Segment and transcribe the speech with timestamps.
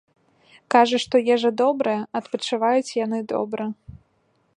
[0.75, 3.63] Кажа, што ежа добрая, адпачываюць яны добра.